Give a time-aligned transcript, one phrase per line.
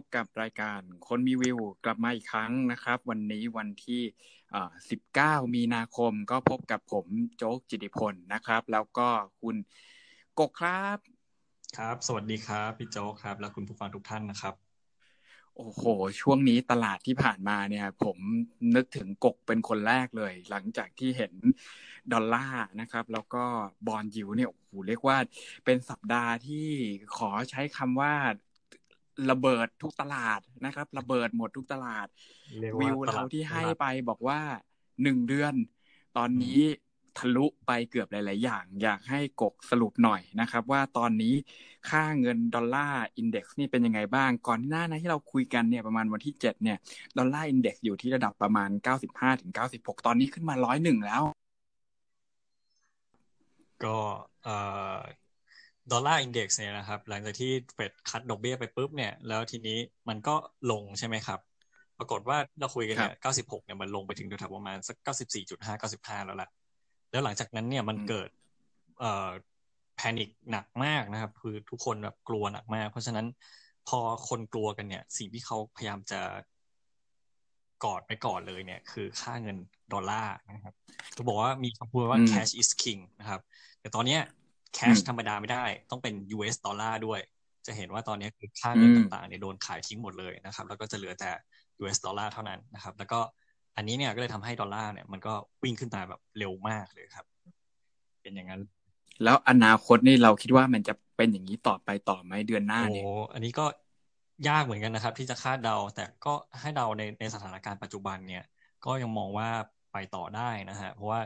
[0.00, 4.02] บกับรายการคนมีวิวกลับมาอีกครั้งนะครับ วันนี้วันที่
[4.90, 7.06] สิบเก้ามีนาคมก็พบกับผม
[7.36, 9.08] โจ๊กจิติพลนะครับ แล้วก็
[9.40, 9.56] คุณ
[10.38, 10.98] กกครับ
[11.76, 14.54] ครับ สวัสดีครับ พี่โจ๊กครับ และคุณผู้ฟังทุกท่านนะครับ
[15.56, 15.82] โอ้โห
[16.20, 18.18] ช่วงนี้ตลาดที่ผ่านมาเนี่ย ผม
[18.76, 21.32] นึกถึงกกเป็นคนแรกเลย หลังจากที่เห็น
[22.12, 23.44] ดอลลาร์นะครับ แล้วก็
[23.86, 25.16] บอลยูเนี่ยโอ้โหเรียกว่า
[25.64, 26.68] เป็นสัปดาห์ที่
[27.16, 28.14] ขอใช้คำว่า
[29.30, 32.06] ระเบิดทุกตลาดนะครับ ระเบิดหมดทุกตลาด
[32.80, 34.40] วิวเราที่ให้ไปบอกว่า
[35.02, 35.54] หนึ่งเดือน
[36.16, 36.60] ตอนนี้
[37.18, 41.34] ทะลุไปเกือบหลาย ๆ อย่าง อยากให้กกสรุปหน่อยนะครับ ว่าตอนนี้
[41.90, 46.78] ค่าเงินดอลลาร์ index นี่เป็นยังไงบ้าง ก่อนหน้านะที่เราคุยกันเนี่ยประมาณวันที่เจ็ดเนี่ย
[47.18, 51.22] ดอลลาร์ index อยู่ที่ระดับประมาณเก้าสิบห้าถึงเก้าสิบหกตอนนี้ขึ้นมาร้อยหนึ่งแล้ว
[53.84, 53.96] ก็
[54.42, 54.56] เอ่
[54.96, 54.98] อ
[55.92, 60.34] ดอลลาร์ index เนี่ยนะครับ หลังจากที่เฟด cut ดอกเบี้ยไปปุ๊บเนี่ย แล้วทีนี้มันก็
[60.70, 61.40] ลงใช่ไหมครับ
[61.98, 66.48] ปรากฏว่าเราคุยกันเนี่ยเก้าสิบหกเนี่ยมันลงไปถึงแถวประมาณสักเก้าสิบสี่จุดห้าเก้าสิบห้าแล้วล่ะ
[67.10, 68.28] แล้วหลังจากนั้นเนี่ยมันเกิด
[69.00, 69.28] เอ่อ
[69.96, 73.26] panic หนักมากนะครับ คือทุกคนแบบกลัวหนักมาก เพราะฉะนั้น
[73.88, 76.20] พอคนกลัวกันเนี่ย สิ่งที่เขาพยายามจะ
[77.84, 79.56] กอดไปก่อนเลยเนี่ย คือค่าเงิน
[79.92, 80.74] ดอลลาร์นะครับ
[81.12, 83.40] เขาบอกว่ามีคำพูดว่า cash is king นะครับ
[83.80, 84.22] แต่ตอนเนี้ย
[84.74, 87.20] cash ธรรมดาไม่ได้ ต้องเป็น US ดอลลาร์ด้วย
[87.66, 91.30] จะเห็นว่าตอนนี้คือค่าเงินต่างๆเนี่ยโดนขายทิ้งหมดเลยนะครับ แล้วก็จะเหลือแต่
[91.80, 93.20] US ดอลลาร์เท่านั้นนะครับ แล้วก็
[93.76, 97.26] อันนี้เนี่ยก็เลยทำให้ดอลลาร์เนี่ยมันก็วิ่งขึ้นมาแบบเร็วมากเลยครับ
[98.22, 98.62] เป็นอย่างนั้น
[99.22, 103.66] แล้วอนาคตนี่เราคิดว่ามันจะเป็นอย่างนี้ต่อไปต่อไหมเดือนหน้าเนี่ยโอ้อันนี้ก็
[104.48, 108.44] ยากเหมือนกันนะครับ ที่จะคาดเดา แต่ก็ให้เดาในในสถานการณ์ปัจจุบันเนี่ย
[108.84, 109.48] ก็ยังมองว่า
[109.92, 111.20] ไปต่อได้นะฮะเพราะว่า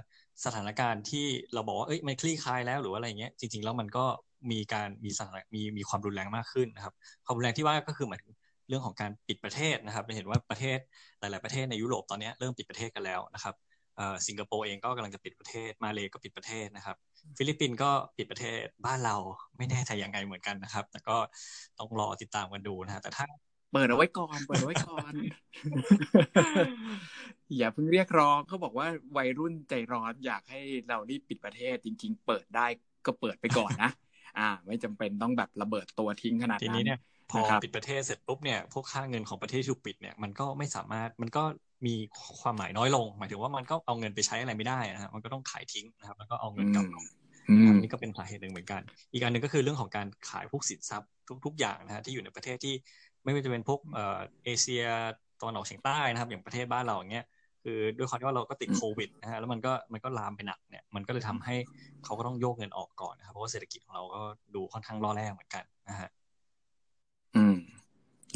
[0.45, 4.05] สถานการณ์ที่เราบอกว่าเอ้ยมันคลี่คลายแล้วหรือว่าอะไรเงี้ยจริง ๆ แล้วมันก็
[4.51, 6.95] มีการมีสถานมีมีความรุนแรงมากขึ้นนะครับ
[7.27, 8.33] ความรุนแรงที่ว่าก็คือหมายถึง
[8.69, 10.79] เรื่องของการปิดประเทศนะครับเราเห็นว่าประเทศ
[11.21, 13.55] หลาย ๆประเทศในยุโรปตอนนี้เริ่มปิดประเทศกันแล้วนะครับ
[14.27, 16.97] สิงคโปร์เองก็กำลังจะปิดประเทศมาเลก็ปิดประเทศนะครับ
[17.39, 19.17] ฟิลิปปินส์ก็ปิดประเทศบ้านเรา
[19.57, 21.17] ไม่แน่ใจยังไงเหมือนกันนะครับ แต่ก็
[21.79, 23.27] ต้องรอติดตามกันดูนะฮะแต่ถ้า
[23.73, 25.13] เปิดเอาไว้ก่อน เปิดเอาไว้ก่อน
[27.59, 32.67] อย่าเพิ่งเรียกร้องเขาบอกว่าวัยรุ่นใจร้อนอยากให้เรารีบปิดประเทศจริง ๆ เปิดได้
[33.07, 33.91] ก็เปิดไปก่อนนะ
[34.39, 37.01] อ่า ไม่จำเป็นต้องแบบระเบิดตัวทิ้งขนาดนั้นทีนี้เนี่ย
[37.31, 41.43] พอปิดประเทศเสร็จปุ๊บเนี่ยพวกค่าเงินของประเทศที่ถูกปิดเนี่ยมันก็ไม่สามารถมันก็
[41.87, 41.95] มี
[42.41, 47.03] ความหมายน้อยลง หมายถึงว่ามันก็เอาเงินไปใช้อะไรไม่ได้นะฮะมันก็ต้องขายทิ้งนะครับแล้วก็เอาเงินกลับมา
[47.81, 48.81] นี่ก็เป็นสาเหตุหนึ่งเหมือนกัน
[49.13, 51.11] อีกอันหนึ่งก็คือเรื่องของการขายพวกสินทรัพย์
[51.45, 52.75] ทุก ๆ อย่างนะฮะที่อยู่ในประเทศที่
[53.25, 54.85] ไม่ว่าจะเป็นพวกเอ่อเอเชีย
[55.43, 57.27] ตะวันออกเฉียงใต้นะครับ อย่างประเทศบ้านเราอย่างเงี้ย
[57.63, 61.57] คือด้วยความที่ว่าเราก็ติดโควิดนะฮะแล้วมันก็มันก็ลามไปหนักเนี่ยมันก็เลยทำให้
[62.05, 64.23] เขาก็ต้องโยกเงินออกก่อนนะครับเพราะว่าเศรษฐกิจของเราก็
[64.55, 66.09] ดูค่อนข้างร่อแร่เหมือนกันนะฮะ
[67.37, 67.57] อืม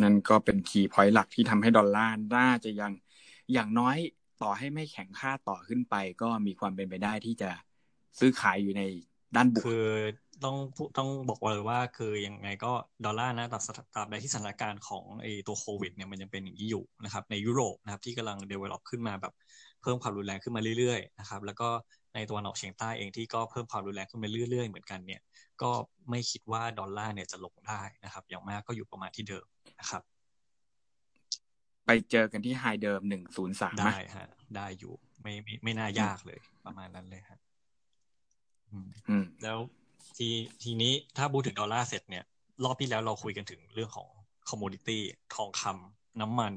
[0.03, 2.93] นั่นก็เป็น key point หลักที่ทำให้ดอลลาร์น่าจะยัง
[3.53, 3.97] อย่างน้อย
[4.43, 7.51] ต่อให้ไม่แข็งค่าต่อขึ้นไป ก็มีความเป็นไปได้ที่จะ
[8.19, 8.83] ซื้อขายอยู่ใน
[9.37, 9.87] ด้านบวกคือ
[10.45, 10.56] ต้อง
[10.99, 12.72] ต้องบอกเลยว่าคือยังไงก็
[13.05, 13.62] ดอลลาร์นะตัด
[13.95, 19.34] ตราบใดที่สถานการณ์ของไอ้ตัวโควิดเนี่ยมันยังเป็นอย่างนี้อยู่นะครับในยุโรปนะครับที่กำลัง develop ขึ้นมาแบบ
[19.83, 21.69] เพิ่มความรุนแรงขึ้นมาเรื่อยๆนะครับแล้วก็
[22.15, 25.21] ในตะวันออกเฉียงใต้เองที่ก็เพิ่มความรุนแรงขึ้นมาเรื่อยๆเหมือนกันเนี่ย
[25.62, 25.71] ก็
[26.11, 29.47] ไม่คิดว่าดอลลาร์เนี่ยจะลงได้นะครับ อย่างมากก็อยู่ประมาณที่เดิม
[29.81, 30.03] นะครับ
[31.87, 37.39] ไปเจอกันที่ high เดิมหนึ่งศูนย์สามได้ฮะ ได้อยู่ไม่ไม่ไม่น่ายากเลย ประมาณนั้นเลยครับ
[39.43, 39.59] แล้ว
[40.16, 40.28] ที
[40.62, 42.25] ทีนี้ถ้าพูดถึงดอลลาร์เสร็จเนี่ย
[42.65, 44.09] รอบที่แล้วเราคุยกันถึงเรื่องของ
[44.48, 45.03] commodity
[45.34, 46.54] ทองคำน้ำมัน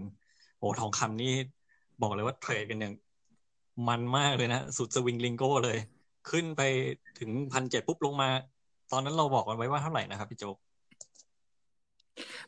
[0.59, 1.33] โอ้ทองคำนี่
[2.01, 2.93] บอกเลยว่า trade กันอย่าง
[3.87, 5.77] มันมากเลยนะ สุดสวิงริงโก้เลย
[6.29, 6.61] ขึ้นไป
[7.19, 8.29] ถึงพันเจ็ดปุ๊บลงมา
[8.91, 10.57] ตอนนั้นเราบอกกันไว้ว่าเท่าไหร่นะครับพี่โจ๊ก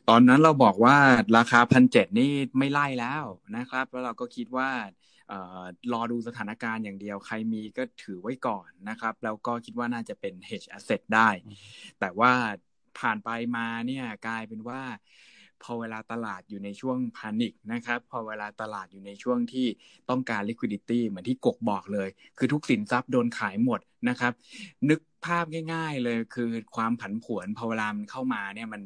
[0.08, 0.96] ตอนนั้นเราบอกว่า
[1.36, 3.24] ราคาพันเจ็ดนี่ไม่ไล่แล้ว
[3.56, 4.70] นะครับ แล้วเราก็คิดว่า
[5.92, 11.28] รอดูสถานการณ์อย่างเดียว ใครมีก็ถือไว้ก่อนนะครับ แล้วก็คิดว่าน่าจะเป็น hedge asset ได้
[12.00, 12.32] แต่ว่า
[12.98, 14.82] ผ่านไปมาเนี่ยกลายเป็นว่า
[15.62, 19.66] พอเวลาตลาดอยู่ในช่วงพานิคนะครับ พอเวลาตลาดอยู่ในช่วงที่
[20.10, 24.32] ต้องการ liquidity เหมือนที่กกบอกเลย คือทุกสินทรัพย์โดนขายหมดนะครับ
[24.90, 28.82] นึก ภาพง่าย ๆ เลยคือความผันผวนพอเวลามันเข้ามาเนี่ยมัน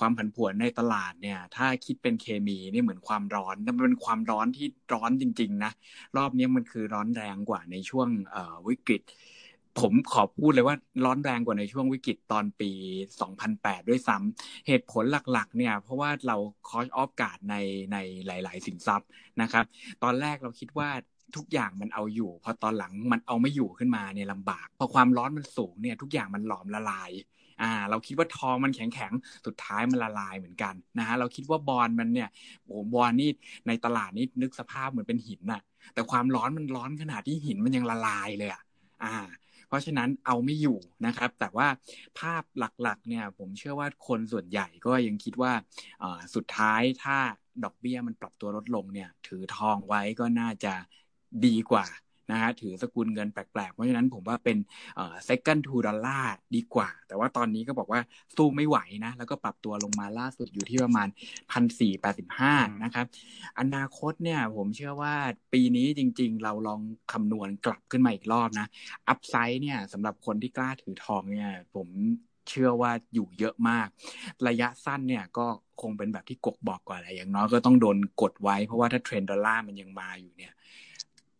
[0.00, 5.72] ความผันผวนในตลาดเนี่ย ถ้าคิดเป็นเคมีนี่เหมือนความร้อนมันเป็นความร้อนที่ร้อนจริง ๆ นะ
[6.16, 8.08] รอบนี้มันคือร้อนแรงกว่าในช่วง
[8.68, 9.02] วิกฤต
[9.80, 12.70] ผมขอพูดเลยว่าร้อนแรงกว่าในช่วงวิกฤตตอนปี
[13.20, 16.36] 2008 ด้วยซ้ำเหตุผลหลักๆ เนี่ย เพราะว่าเรา
[16.68, 17.56] caught off guard ใน
[17.92, 17.96] ใน
[18.26, 19.08] หลาย ๆ สินทรัพย์
[19.42, 19.64] นะครับ
[20.02, 20.90] ตอนแรกเราคิดว่า
[21.36, 27.10] ทุกอย่างมันเอาอยู่ พอตอนหลังมันเอาไม่อยู่ขึ้นมาเนี่ยลำบาก พอความร้อนมันสูงเนี่ยทุกอย่างมันหลอมละลาย
[27.62, 29.12] อ่า เราคิดว่าทองมันแข็งแข็ง
[29.46, 32.28] สุดท้ายมันละลายเหมือนกันนะฮะเราคิดว่าบอลมันเนี่ย
[32.64, 33.30] โอ้บอลนี่
[33.66, 35.62] ในตลาดนี่นึกสภาพเหมือนเป็นหินน่ะ
[35.94, 38.62] แต่ความร้อนมันร้อนขนาดที่หินมันยังละลายเลยอะ
[39.04, 39.14] อ่า
[39.68, 41.68] เพราะฉะนั้นเอาไม่อยู่นะครับ แต่ว่า
[42.18, 45.52] ภาพหลักๆเนี่ยผมเชื่อว่าคนส่วนใหญ่ก็ยังคิดว่า
[46.34, 47.16] สุดท้ายถ้า
[47.64, 50.74] ดอกเบี้ยมันปรับตัวลดลงเนี่ย ถือทองไว้ก็น่าจะ
[51.46, 51.86] ดีกว่า
[52.32, 54.56] นะฮะถือสกุลเงินแปลกๆ เพราะฉะนั้นผมว่าเป็น
[54.96, 58.00] เอ่อ second to dollar ดีกว่า แต่ว่าตอนนี้ก็บอกว่า
[58.36, 61.08] สู้ไม่ไหวนะ แล้วก็ปรับตัวลงมาล่าสุดอยู่ที่ประมาณ
[61.52, 63.06] พันสี่แปดสิบห้านะครับ
[63.60, 65.14] อนาคตเนี่ยผมเชื่อว่า
[65.52, 66.80] ปีนี้จริงๆ เราลอง
[67.12, 68.66] คำนวณกลับขึ้นมาอีกรอบนะ
[69.08, 71.88] อัพไซด์เนี่ยสำหรับคนที่กล้าถือทองเนี่ยผม
[72.48, 73.88] เชื่อว่าอยู่เยอะมาก
[74.48, 75.46] ระยะสั้นเนี่ยก็
[75.82, 80.52] คงเป็นแบบที่กกบอกก่อนแหละอย่างน้อยก็ต้องโดนกดไว้เพราะว่าถ้าเทรนด์ดอลลาร์มันยังมาอยู่เนี่ย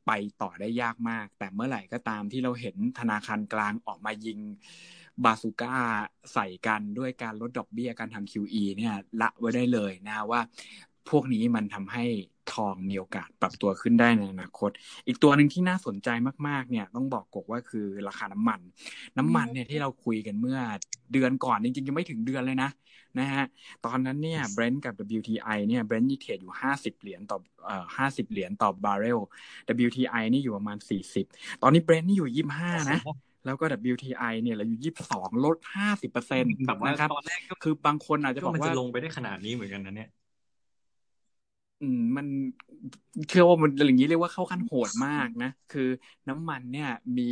[0.06, 0.10] ไป
[0.42, 4.38] ต่อได้ยากมาก แต่เมื่อไหร่ก็ตามที่เราเห็นธนาคารกลางออกมายิง
[5.24, 5.76] บาซูก้า
[6.32, 10.40] ใส่กันด้วยการลดดอกเบี้ยการทำ QE เนี่ยละไว้ได้เลยนะว่า
[11.10, 12.04] พวกนี้มันทำให้
[12.52, 14.70] ทองมีโอกาสปรับตัวขึ้นได้ในอนาคต
[15.06, 16.08] อีกตัวหนึ่งที่น่าสนใจ
[16.48, 18.60] มากๆ เนี่ยต้องบอกก่อนว่าคือราคาน้ำมัน
[19.18, 20.58] น้ำมันเนี่ยที่เราคุยกันเมื่อ
[21.12, 22.70] เดือนก่อนจริงๆยังไม่ถึงเดือนเลยนะ
[23.18, 23.44] นะฮะ
[23.86, 29.18] ตอนนั้นเนี่ยเบรนท์กับ WTI เนี่ยเบรนท์นี่ trade อยู่ห้าสิบเหรียญต่อเอ่อห้าสิบเหรียญต่อบาร์เรล
[29.86, 31.26] WTI นี่อยู่ประมาณสี่สิบ
[31.62, 32.98] ตอนนี้เบรนท์นี่อยู่ยี่ห้านะ
[33.44, 36.54] แล้วก็ WTI เนี่ยเราอยู่ยี่สิบสองลดห้าสิบเปอร์เซ็นต์
[36.86, 40.08] นะครับตอนแรกก็คือบางคนอาจจะบอกว่าจะลงไปได้ขนาดนี้เหมือนกันนะเนี่ย
[41.80, 42.26] อืมมัน
[43.28, 45.88] เชื่อว่ามันอย่างนี้เรียกว่าเข้าขั้นโหดมากนะ คือ
[46.28, 46.88] น้ำมันเนี่ย
[47.18, 47.22] มี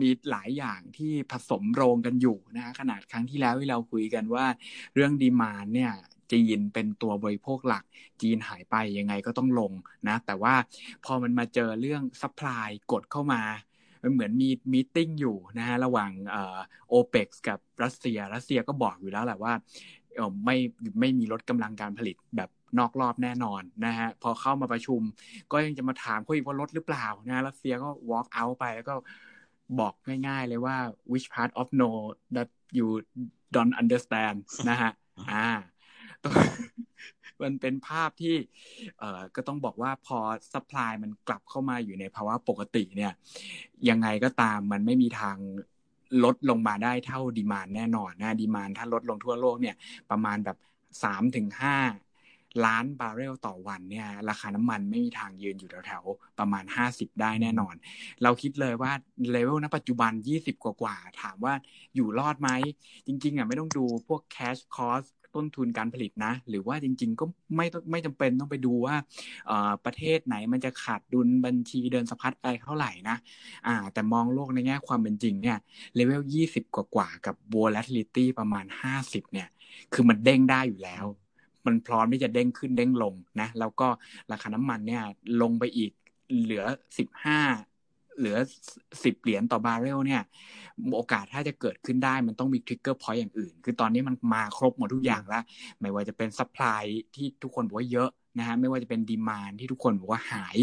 [0.00, 4.46] มีหลายอย่างที่ผสมโรงกันอยู่นะขนาดครั้งที่แล้วที่เราคุยกันว่า
[4.94, 5.92] เรื่อง demand เนี่ย
[6.32, 7.84] จีนเป็นตัวบริโภคหลัก
[8.22, 9.72] จีนหายไปยังไงก็ต้องลง
[10.08, 10.54] นะ แต่ว่า
[11.04, 13.42] พอมันมาเจอเรื่อง supply กดเข้ามา
[14.02, 16.58] มันเหมือนมี meeting อยู่นะฮะระหว่างเอ่อ
[16.88, 19.52] โอเปกกับรัสเซีย รัสเซียก็บอกอยู่แล้วแหละว่า
[20.44, 20.56] ไม่
[21.00, 25.00] ไม่มีลดกำลังการผลิตแบบ นอกรอบแน่นอนนะฮะพอเข้ามาประชุม
[25.52, 28.94] ก็ยังจะมาถามเขาอีกว่าลดหรือเปล่านะรัสเซียก็ walk out ไปแล้วก็
[29.78, 29.94] บอก
[30.26, 30.76] ง่ายๆเลยว่า
[31.12, 31.90] which part of no
[32.36, 32.48] that
[32.78, 32.86] you
[33.54, 34.38] don't understand
[34.68, 34.90] นะฮะ
[35.32, 35.48] อ่า
[37.42, 38.34] มันเป็นภาพที่
[38.98, 40.18] เอ่อก็ต้องบอกว่าพอ
[40.52, 43.12] supply มันกลับเข้ามาอยู่ในภาวะปกติเนี่ย
[43.88, 45.36] ยังไงก็ตามมันไม่มีทาง
[46.24, 49.76] ลดลงมาได้เท่า demand แน่นอนนะ demand ถ้าลดลงทั่วโลกเนี่ย
[50.10, 50.56] ประมาณแบบ
[51.04, 51.76] สามถึงห้า
[52.66, 57.74] ล้านบาร์เรลต่อวันเนี่ยราคาน้ำมันไม่มีทางยืนอยู่แถวๆประมาณ 50 ได้แน่นอน
[58.22, 58.92] เราคิดเลยว่า
[59.30, 60.12] เลเวลณปัจจุบัน
[60.42, 61.54] 20 กว่าๆถามว่า
[61.94, 62.50] อยู่รอดไหม
[63.06, 65.08] จริง ๆอะไม่ต้องดูพวก cash cost
[65.38, 67.24] ต้นทุนการผลิตนะ หรือว่าจริง ๆ ก็
[67.56, 68.96] ไม่ไม่จำเป็นต้องไปดูว่า
[69.84, 73.16] ประเทศไหนมันจะขาดดุลบัญชีเดินสะพัดไปเท่าไหร่นะ
[73.66, 75.58] อ่า แต่มองโลกในแง่ความเป็นจริงเนี่ย
[75.94, 78.66] เลเวล 20 กว่าๆกับ volatility ประมาณ
[78.98, 79.48] 50 เนี่ย
[79.92, 81.04] คือมันเด้งได้อยู่แล้ว
[81.66, 83.88] มันพร้อมที่จะเด้งขึ้นเด้งลงนะแล้วก็
[84.32, 85.02] ราคาน้ำมันเนี่ย
[85.42, 85.92] ลงไปอีก
[86.42, 86.64] เหลือ
[86.98, 87.40] สิบห้า
[88.18, 88.36] เหลือ
[89.04, 90.22] สิบเหรียญต่อบาร์เรลเนี่ย
[90.96, 95.42] โอกาสถ้าจะเกิดขึ้นได้มันต้องมี trigger point อย่างอื่น คือตอนนี้มันมาครบหมดทุกอย่างแล้ว
[95.80, 96.82] ไม่ว่าจะเป็น supply
[97.14, 100.58] ที่ทุกคนบอกว่าเยอะ นะฮะไม่ว่าจะเป็น demand ที่ทุกคนบอกว่าหาย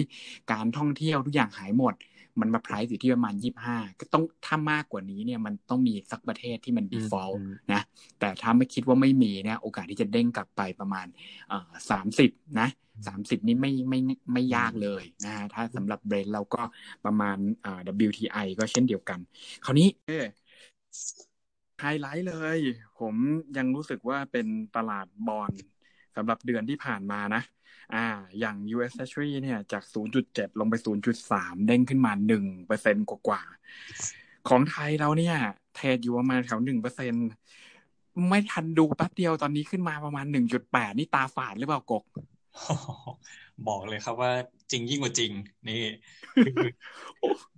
[0.51, 1.95] การท่องเที่ยวทุกอย่างหายหมด
[2.41, 7.37] มันมา price อยู่ที่ประมาณยี่ห้าก็ต้องถ้ามากกว่านี้เนี่ยมันต้องมีสักประเทศที่มัน default
[7.73, 7.81] นะ
[8.19, 11.07] แต่ถ้าไม่คิดว่าไม่มีเนี่ยโอกาสที่จะเด้งกลับไปประมาณ
[11.49, 12.69] เอ่อสามสิบนะ
[13.07, 13.99] สามสิบนี้ไม่ไม่
[14.33, 16.61] ไม่ยากเลยนะฮะถ้าสำหรับเบรนท์เราก็
[17.05, 19.19] ประมาณอ่า WTI ก็เช่นเดียวกัน
[19.65, 19.87] คราวนี้
[21.79, 22.59] ไฮไลท์เลย
[22.99, 23.15] ผม
[23.57, 25.51] ยังรู้สึกว่าเป็นตลาดบอล
[26.15, 27.41] สำหรับเดือนที่ผ่านมานะ
[27.95, 28.05] อ่า
[28.39, 29.83] อย่าง US Treasury เนี่ย จาก
[30.21, 30.75] 0.7 ลงไป
[31.21, 33.41] 0.3 เด้งขึ้นมา1เปอร์เซ็นกว่า
[34.49, 35.35] ของไทยเราเนี่ย
[35.75, 37.13] เทรดอยู่ประมาณแถว1เปอร์เซ็น
[38.29, 40.25] ไม่ทันดูแป๊บเดียวตอนนี้ขึ้นมาประมาณ
[40.61, 42.03] 1.8 นี่ตาฝาดหรือเปล่ากก
[43.67, 44.31] บอกเลยครับว่า
[44.71, 45.31] จริงยิ่งกว่าจริง
[45.67, 45.83] นี่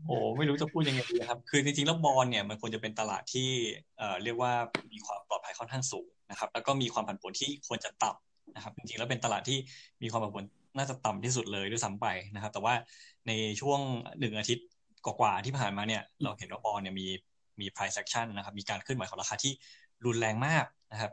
[0.05, 3.49] โอ้ไม่รู้จะพูดยังไงดีครับ คือจริงๆแล้วบอลเนี่ยมันควรจะเป็นตลาดที่
[3.97, 4.53] เอ่อเรียกว่า
[4.91, 9.57] มีความปลอดภัยค่อนข้างสูงนะครับ แล้วก็มีความผันผวนที่ควรจะต่ำ นะครับจริงๆแล้วเป็นตลาดที่
[10.01, 10.45] มีความผันผวน
[10.77, 12.73] น่าจะต่ำที่สุดเลยด้วยซ้ำไปนะครับ แต่ว่า
[13.27, 13.31] ใน
[13.61, 13.79] ช่วง
[14.19, 14.67] หนึ่งอาทิตย์
[15.05, 17.07] กว่าๆที่ผ่านมาเนี่ยเราเห็นว่าบอลเนี่ยมี
[17.59, 19.53] มี price action นะครับ มีการขึ้นไหวของราคาที่
[20.05, 21.11] รุนแรงมากนะครับ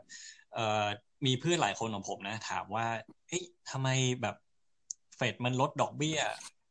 [1.25, 2.85] มีเพื่อนหลายคนของผมนะ ถามว่า
[3.27, 3.89] เฮ้ยทำไม
[4.21, 4.35] แบบ
[5.15, 6.19] เฟดมันลดดอกเบี้ย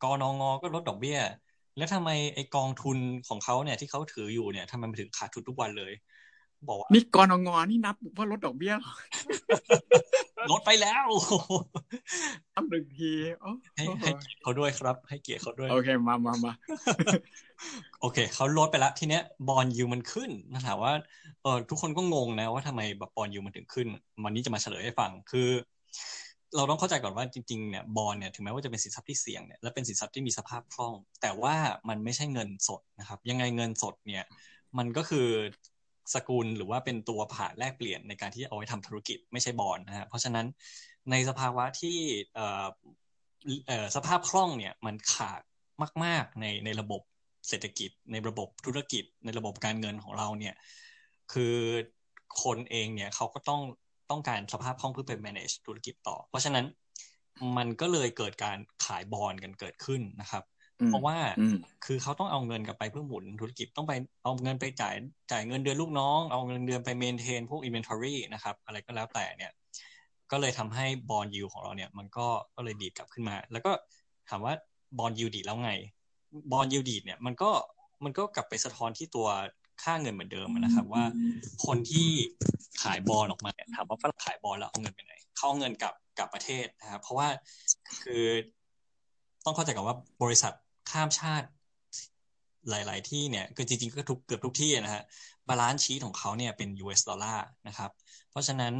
[0.03, 1.19] กนงก็ลดดอกเบี้ย
[1.77, 2.97] แล้วทำไมไอกองทุน
[3.29, 5.93] ของเขาเนี่ยที่เขาถืออยู่เนี่ยทำไมมันถึงขาดทุนทุกวันเลย
[6.67, 8.73] บอกว่านี่กนงนี่นับว่าลดดอกเบี้ย
[10.51, 11.07] ลดไปแล้ว
[12.53, 13.11] ทำหนึ่งที
[13.75, 16.51] ให้ให้เกียรติเขาด้วยครับ ให้เกียรติเขาด้วย โอเคมามามา
[18.01, 20.93] โอเคเขาลดไปแล้วทีเนี้ยบอลยูมันขึ้นนะถามว่า
[21.43, 23.87] เออทุกคนก็งงนะว่าทำไมแบบบอลยูมันถึงขึ้น
[24.23, 25.49] วันนี้จะมาเฉลยให้ฟังคือ
[26.55, 31.55] เราต้องเข้าใจก่อนว่าจริงๆเนี่ยบอลเนี่ยถึงแม้ว่าจะเป็นสินทรัพย์ที่เสี่ยงเนี่ยและเป็นสินทรัพย์ที่มีสภาพคล่อง แต่ว่า
[31.89, 34.25] มันไม่ใช่เงินสดนะครับ ยังไงเงินสดเนี่ย
[34.77, 35.27] มันก็คือ
[36.13, 40.45] สกุลหรือว่าเป็นตัวผ่านแลกเปลี่ยนในการที่เอาไว้ทำธุรกิจไม่ใช่บอลนะฮะเพราะฉะนั้น
[41.11, 41.97] ในสภาวะที่
[43.95, 45.41] สภาพคล่องเนี่ยมันขาด
[46.03, 47.01] มาก ๆในในระบบ
[47.47, 50.55] เศรษฐกิจ ในระบบธุรกิจ ในระบบการเงินของเราเนี่ย
[51.33, 51.55] คือ
[52.43, 53.61] คนเองเนี่ยเขาก็ต้อง
[54.09, 56.65] ต้องการสภาพคล่องเพื่อไป manage ธุรกิจต่อ เพราะฉะนั้น
[57.57, 60.43] มันก็เลยเกิดการขายบอลกันเกิดขึ้นนะครับ
[60.87, 61.17] เพราะว่า
[61.85, 63.93] คือเขาต้องเอาเงินกลับไปเพื่อหมุนธุรกิจต้องไป
[64.23, 64.95] เอาเงินไปจ่าย
[65.31, 69.51] จ่ายเงินเดือนลูกน้อง เอาเงินเดือนไป maintain พวก inventory นะครับ อะไรก็แล้วแต่เนี่ย
[70.31, 73.71] ก็เลยทำให้ bond yield ของเราเนี่ย มันก็ก็เลยดีดกลับขึ้นมา แล้วก็
[74.29, 74.53] ถามว่า
[74.99, 75.71] bond yield ดีดแล้วไง
[76.51, 77.51] bond yield ดีดเนี่ยมันก็
[78.03, 79.27] มันก็กลับไปสะท้อนที่ตัว
[79.83, 81.03] ค่าเงินเหมือนเดิมนะครับ ว่า
[81.65, 82.09] คนที่
[82.81, 87.27] ขายบอลออกมาเนี่ยถามว่าฝรั่งขายบอลแล้วเอาเงินไปไหนเขาเอาเงินกลับกลับประเทศนะครับเพราะว่า
[88.03, 88.23] คือ
[89.45, 90.53] ต้องเข้าใจกับว่าบริษัท
[90.91, 91.47] ข้ามชาติ
[92.69, 95.03] หลาย ๆ ที่เนี่ยคือจริง ๆ ก็ทุกเกือบทุกที่นะฮะ
[95.47, 97.91] balance sheet ของเขาเนี่ยเป็น US ดอลลาร์นะครับ
[98.29, 98.73] เพราะฉะนั้น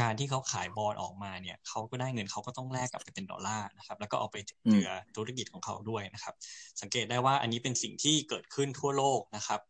[0.00, 4.36] การที่เขาขายบอลออกมาเนี่ยเขาก็ได้เงินเขาก็ต้องแลกกลับไปเป็นดอลลาร์นะครับ แล้วก็เอาไป
[4.70, 6.34] เจือธุรกิจของเขาด้วยนะครับ
[6.80, 9.60] สังเกตได้ว่าอันนี้เป็นสิ่งที่เกิดขึ้นทั่วโลกนะครับ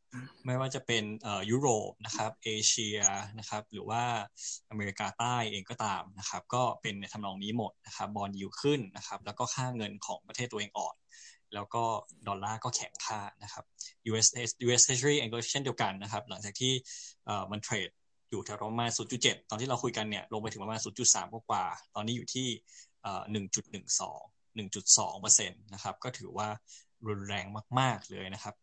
[0.46, 2.98] ไม่ว่าจะเป็นเอ่อยุโรปนะครับเอเชีย
[3.38, 4.02] นะครับ หรือว่า
[4.70, 10.94] อเมริกาใต้เองก็ตามนะครับ ก็เป็นในทำนองนี้หมดนะครับบอลยิวขึ้นนะครับ แล้วก็ค่าเงินของประเทศตัวเองอ่อน
[11.54, 11.84] แล้วก็
[12.28, 13.64] ดอลลาร์ก็แข็งค่านะครับ
[14.10, 14.26] US
[14.66, 16.72] US Treasury เองก็เช่นเดียวกันนะครับ หลังจากที่
[17.50, 17.90] มันเทรด
[18.30, 18.90] อยู่แถวประมาณ
[19.20, 21.64] 0.7 ตอนที่เราคุยกันเนี่ยลงไปถึงประมาณ 0.3 กว่า
[21.94, 22.48] ตอนนี้อยู่ที่
[23.34, 26.48] 1.12 1.2เปอร์เซ็นต์นะครับ ก็ถือว่า
[27.06, 27.46] รุนแรง
[27.78, 28.54] มาก ๆ เลยนะครับ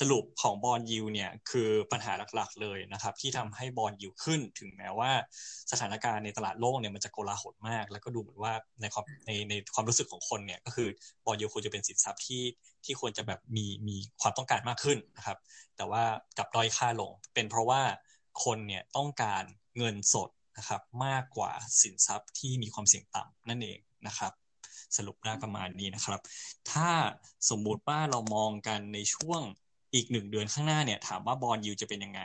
[0.00, 5.10] สรุปของบอลยูเนี่ยคือปัญหาหลักๆเลยนะครับ ที่ทำให้บอลยูขึ้นถึงแม้ว่า
[5.70, 10.88] สถานการณ์ในตลาดโลกเนี่ยมันจะโกลาหลมาก แล้วก็ดูเหมือนว่าในความในในความรู้สึกของคนเนี่ยก็คือ
[11.24, 12.42] บอลยูควรจะเป็นสินทรัพย์ที่
[12.84, 15.38] ที่ควรจะแบบมีมีความต้องการมากขึ้นนะครับ
[15.76, 16.04] แต่ว่า
[16.38, 17.82] กับด้อยค่าลง เป็นเพราะว่า
[18.44, 19.44] คนเนี่ยต้องการ
[19.78, 21.52] เงินสดนะครับมากกว่า
[21.82, 24.32] สินทรัพย์ที่มีความเสี่ยงต่ำนั่นเองนะครับ
[24.96, 26.20] สรุปได้ประมาณนี้นะครับ
[26.72, 26.90] ถ้า
[27.50, 29.42] สมมุติว่าเรามองกันในช่วง
[29.94, 32.20] อีกหนึ่งเดือนข้างหน้าเนี่ย ถามว่าบอลยูจะเป็นยังไง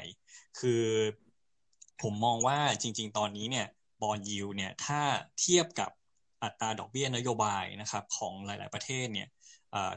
[0.60, 0.84] คือ
[2.02, 3.68] ผมมองว่าจริง ๆ ตอนนี้เนี่ย
[4.02, 5.02] บอลยูเนี่ยถ้า
[5.42, 5.92] เทียบกับ
[6.44, 9.28] อัตราดอกเบี้ยนโยบายนะครับ ของหลาย ๆ ประเทศเนี่ย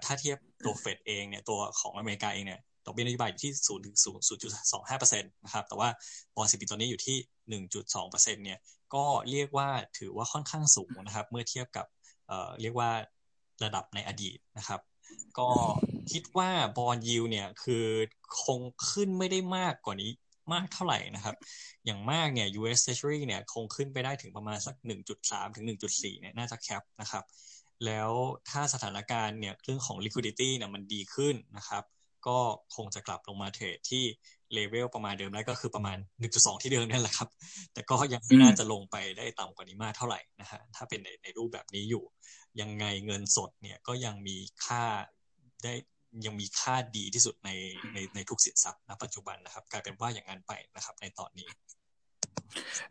[0.05, 5.89] ถ้าเทียบตัวเฟดเองเนี่ยตัวของอเมริกาเองเนี่ยดอกเบี้ยนโยบายอยู่ที่ศูนย์ถึงศูนย์จุดสองห้าเปอร์เซ็นต์นะครับ แต่ว่า
[6.37, 7.17] บอลสิปีตอนนี้อยู่ที่
[7.49, 8.59] หนึ่งจุดสองเปอร์เซ็นต์เนี่ย
[8.95, 11.87] ก็เรียกว่าถือว่าค่อนข้างสูงนะครับ เมื่อเทียบกับ
[12.61, 12.91] เรียกว่า
[13.65, 14.81] ระดับในอดีตนะครับ
[15.39, 15.51] ก็
[16.13, 17.87] คิดว่าบอลยิวเนี่ยคือ
[18.45, 20.11] คงขึ้นไม่ได้มากกว่านี้
[20.53, 21.37] มากเท่าไหร่นะครับ
[21.85, 24.75] อย่างมากเนี่ย US Treasury เนี่ยคงขึ้นไปได้ถึงประมาณสัก
[25.17, 27.25] 1.3 ถึง 1.4 เนี่ยน่าจะแคปนะครับ
[27.87, 28.11] แล้ว
[28.51, 31.85] ถ้าสถานการณ์เนี่ยเรื่องของ liquidity เนี่ยมันดีขึ้นนะครับ
[32.27, 32.39] ก็
[32.77, 34.05] คงจะกลับลงมาเทรดที่
[34.53, 35.99] เลเวลประมาณเดิมได้ก็คือประมาณ
[36.31, 37.29] 1.2 ที่เดิมนั่นแหละครับ
[37.73, 42.05] แต่ก็ยังไม่น่าจะลงไปได้ต่ำกว่านี้มากเท่าไหร่นะฮะถ้าเป็นในในรูปแบบนี้อยู่
[42.61, 44.85] ยังไงเงินสดเนี่ยก็ยังมีค่า
[45.65, 45.75] ได้
[46.27, 47.51] ยังมีค่าดีที่สุดใน
[47.95, 51.49] ในในทุกสินทรัพย์ณปัจจุบันนะครับ กลายเป็นว่าอย่างนั้นไปนะครับ ในตอนนี้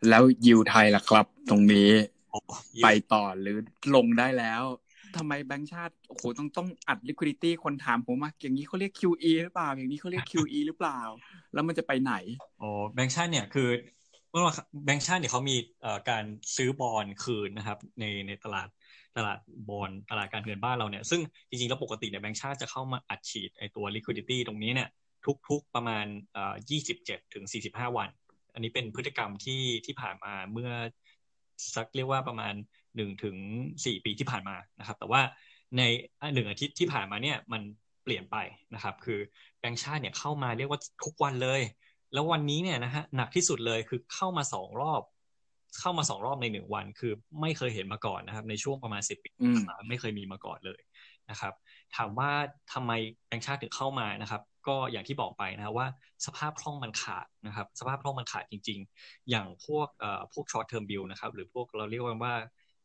[0.08, 1.90] แล้วยิวไทยล่ะครับ ตรงนี้
[2.84, 3.56] ไปต่อหรือ
[3.94, 4.62] ลงได้แล้ว
[5.16, 11.00] ทำไมแบงค์ชาติโอ้โหต้องต้องอัด liquidity คนถามผมมาอย่างนี้เขาเรียก QE หรือเปล่า อย่างนี้เขาเรียก QE หรือเปล่า
[11.52, 12.14] แล้วมันจะไปไหน
[12.58, 13.68] โอ้แบงค์ชาติเนี่ยคือ
[14.30, 14.42] เมื่อ
[14.84, 15.56] แบงค์ชาติเนี่ยเขามี
[16.10, 16.24] การ
[16.56, 18.68] ซื้อบอลคืนนะครับ ในในตลาด
[19.16, 19.38] ตลาด
[19.68, 24.88] บอลตลาดการเงินบ้านเราเนี่ย ซึ่งจริงๆ แล้วปกติเนี่ยแบงค์ชาติจะเข้ามาอัดฉีดไอตัว liquidity ตรงนี้เนี่ย
[25.48, 26.54] ทุกๆประมาณเอ่อ
[26.94, 28.08] 27 ถึง 45 วัน
[28.54, 30.70] อันนี้เป็นพฤติกรรมที่ที่ผ่านมาเมื่อ
[31.74, 32.54] สักเรียกว่าประมาณ
[32.96, 33.36] หนึ่งถึง
[33.84, 35.20] สี่ปีที่ผ่านมานะครับ แต่ว่า
[35.76, 35.82] ใน
[36.34, 37.62] หนึ่งอาทิตย์ที่ผ่านมาเนี่ยมัน
[38.04, 38.36] เปลี่ยนไป
[38.74, 39.18] นะครับ คือ
[39.60, 41.60] แบงค์ชาติเนี่ยเข้ามาเรียกว่าทุกวันเลย
[42.12, 45.02] แล้ววันนี้เนี่ยนะฮะหนักที่สุดเลยคือเข้ามาสองรอบ
[45.78, 49.30] เข้ามาสองรอบในหนึ่งวัน คือไม่เคยเห็นมาก่อนนะครับ ในช่วงประมาณสิบปี
[49.88, 50.80] ไม่เคยมีมาก่อนเลย
[51.30, 51.54] นะครับ
[51.96, 52.30] ถามว่า
[52.72, 52.92] ทำไม
[53.26, 55.86] แบงค์ชาติถึงเข้ามานะครับ ก็อย่างที่บอกไปนะว่า
[56.26, 62.34] สภาพคล่องมันขาดนะครับ สภาพคล่องมันขาดจริง ๆ อย่างพวกเอ่อพวก short term bill นะครับ หรือพวกเราเรียกว่า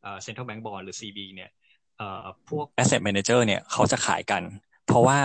[0.02, 1.50] เอ่อ central bank bond หรือ CB เนี่ย
[1.98, 4.44] เอ่อพวก asset manager เนี่ยเขาจะขายกัน
[4.88, 5.20] เพราะว่า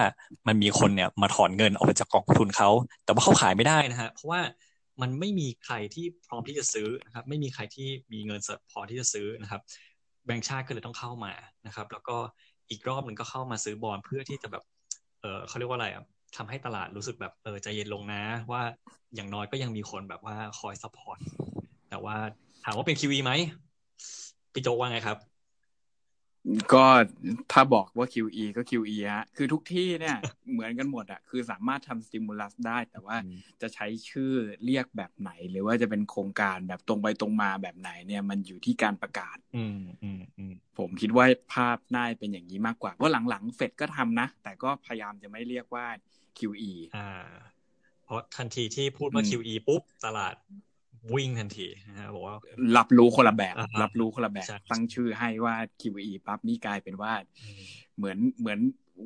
[0.46, 2.70] มันมีคนเนี่ยมาถอนเงินออกไปจากกองทุนเขา
[3.04, 4.40] แต่ว่าเขาขายไม่ได้นะฮะเพราะว่า
[5.02, 9.60] มันไม่มีใครที่พร้อมที่จะซื้อนะครับ ไม่มีใครที่มีเงินสดพอที่จะซื้อนะครับ
[10.26, 11.32] แบงก์ชาติก็เลยต้องเข้ามา
[11.66, 12.16] นะครับ แล้วก็
[12.70, 14.64] อีกรอบหนึ่งก็เข้ามาซื้อบอลเพื่อที่จะแบบ
[15.20, 16.04] เออเขาเรียกว่าอะไรอะ
[16.36, 18.62] ทำให้ตลาดรู้สึกแบบเออใจเย็นลงนะ ว่า
[19.14, 21.18] อย่างน้อยก็ยังมีคนแบบว่าคอย support
[21.90, 22.16] แต่ว่า
[22.64, 23.32] ถามว่าเป็น QE ไหม
[24.52, 25.18] พี่โจว่าไงครับ
[26.72, 26.84] ก็
[27.52, 30.16] ถ้าบอกว่า QE ก็ QE ฮะ คือทุกที่เนี่ย
[30.52, 33.16] เหมือนกันหมดอะคือสามารถทำสติมูลัสได้ แต่ว่า
[33.60, 34.32] จะใช้ชื่อ
[34.64, 45.86] เรียกแบบไหน หรือว่าจะเป็นโครงการแบบตรงไปตรงมาแบบไหนเนี่ย มันอยู่ที่การประกาศอืมอืมอืมผมคิดว่าภาพน่าเป็นอย่างนี้มากกว่า เพราะหลังๆเฟดก็ทำนะ แต่ก็พยายามจะไม่เรียกว่า
[46.38, 47.10] QE อ่า
[48.04, 50.34] เพราะทันทีที่พูดว่า QE ปุ๊บ ตลาด
[51.14, 52.36] วิ่งทันทีนะฮะบอกว่า
[52.76, 57.12] รับรู้คนละแบบอ่าฮะรับรู้คนละแบบใช่ตั้งชื่อให้ว่า QE ปั๊บนี่กลายเป็นว่า
[57.44, 57.62] อืม
[57.96, 58.58] เหมือนเหมือน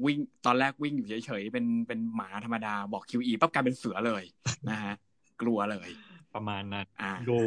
[0.04, 4.24] วิ่งตอนแรกวิ่งอยู่เฉยๆเป็นเป็นหมาธรรมดาบอก QE ปั๊บกลายเป็นเสือเลย
[4.70, 4.94] นะฮะ
[5.42, 5.88] กลัวเลย
[6.34, 7.38] ประมาณนั้นอ่าดู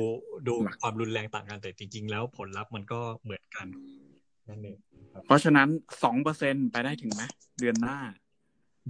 [0.48, 3.68] ดูหลักความรุนแรงต่างกันแต่จริง ๆ แล้วผลลัพธ์มันก็เหมือนกัน
[4.50, 4.78] นั่นเอง
[5.26, 5.68] เพราะฉะนั้น
[6.04, 7.24] สองเปอร์เซ็นไปได้ถึงไหม
[7.60, 8.00] เดือนหน้า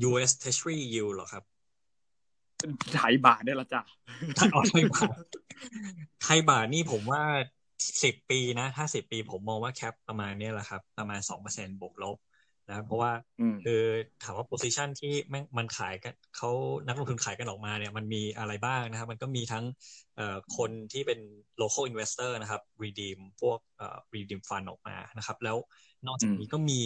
[0.10, 1.44] US Treasury yield เหรอครับ
[2.94, 3.82] ไทยบาทได้ละจ้ะ
[4.38, 5.16] ถ้าเอาไทยบาท
[6.22, 7.24] ไทยบาทนี่ผมว่า
[8.04, 12.18] สิบปีนะถ้าสิบปีผมมองว่าแคปประมาณเนี้ยแหละครับ ประมาณสองเปอร์เซ็นบวกลบ
[12.68, 13.84] นะเพราะว่าอืมคือ
[14.24, 16.50] ถามว่า position ที่แม่งมันขายกันเขา
[16.88, 19.66] นักลงทุนขายกันออกมาเนี่ยมันมีอะไรบ้างนะครับ มันก็มีทั้ง
[20.16, 21.20] เอ่อคนที่เป็น
[21.62, 25.58] local investor นะครับ redeem พวกเอ่อ redeem fund ออกมานะครับ แล้ว
[26.08, 26.82] นอกจากนี้ก็มี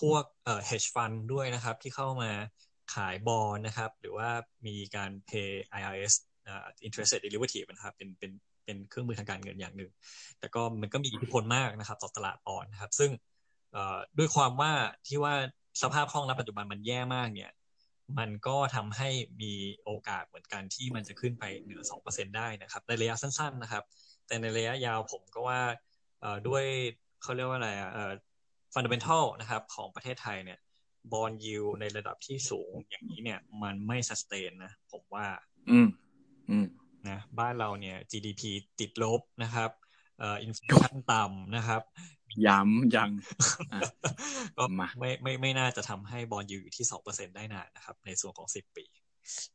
[0.00, 2.30] พวกเอ่อ hedge fund ด้วยนะครับ ที่เข้ามา
[2.94, 4.28] ขายบอลนะครับ หรือว่า
[4.66, 6.25] มีการ pay IRS เอ่อ
[6.86, 8.30] interest rate derivative นะครับเป็นเป็น
[8.64, 9.90] เป็นเครื่องมือทางการเงินอย่างหนึ่ง
[10.38, 13.10] แต่ก็มันก็มีอิทธิพลมากนะครับ ต่อตลาดบอลนะครับ ซึ่ง
[13.76, 14.72] อ่อด้วยความว่า
[15.06, 15.34] ที่ว่า
[15.82, 17.50] สภาพคล่องณปัจจุบันมันแย่มากเนี่ย
[18.18, 19.10] มันก็ทำให้
[19.42, 19.52] มี
[19.84, 23.84] โอกาสเหมือนกันที่มันจะขึ้นไปเหนือสองเปอร์เซ็นได้นะครับ ในระยะสั้น ๆ นะครับ
[24.26, 25.60] แต่ในระยะยาวผมก็ว่า
[26.24, 26.64] อ่อด้วย
[27.22, 27.90] เขาเรียกว่าอะไรอะ
[28.74, 30.58] ฟันเดเมนทัลนะครับของประเทศไทยเนี่ย
[31.12, 35.26] บอลยูในระดับที่สูงอย่างนี้เนี่ย มันไม่สแตนนะ ผมว่า
[35.70, 36.05] อืมอืม
[37.08, 38.42] นะบ้านเราเนี่ย GDP
[38.80, 39.70] ติดลบนะครับ
[40.18, 41.82] เอ่ออินฟลชันต่ำนะครับ
[42.46, 43.10] ย้ำยัง
[43.72, 43.80] อะ
[44.58, 48.84] ก็มาไม่ไม่ไม่น่าจะทำให้บอลยูอยู่ที่สองเปอร์เซ็นได้นานนะครับ ในส่วนของสิบปี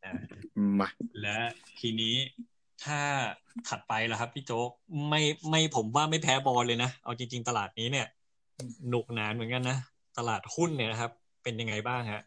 [0.04, 0.13] นะ
[0.80, 0.89] มา
[1.21, 1.38] และ
[1.80, 2.15] ทีนี้
[2.84, 2.99] ถ้า
[3.67, 4.69] ถัดไปล่ะครับพี่โจ๊ก
[5.10, 8.08] ไม่ไม่ผมว่าไม่แพ้บอลเลยนะ เอาจริง ๆ ตลาดนี้เนี่ย
[8.89, 9.77] หนุกหนานเหมือนกันนะ
[10.17, 11.12] ตลาดหุ้นเนี่ยนะครับ
[11.43, 12.23] เป็นยังไงบ้างฮะ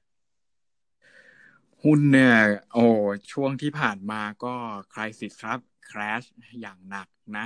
[1.84, 2.32] หุ้นเนี่ย
[2.72, 2.78] โอ้
[3.32, 4.54] ช่วงที่ผ่านมาก็
[4.92, 6.24] crash สิครับ crash
[6.60, 7.42] อย่างหนักนะ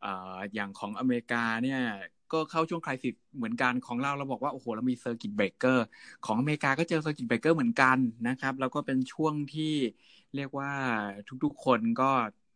[0.00, 0.08] เอ่อ
[0.54, 1.78] อย่างของอเมริกาเนี่ย
[2.32, 5.84] ก็เข้าช่วง crisis เหมือนกันของเราเราบอกว่า โอ้โห เรามี circuit breaker
[6.22, 9.64] ของอเมริกาก็เจอ circuit breaker เหมือนกันนะครับ แล้วก็เป็นช่วงที่
[10.34, 10.70] เรียกว่า
[11.44, 12.04] ทุกๆคนก็